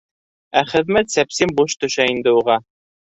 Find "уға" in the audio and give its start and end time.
2.39-2.57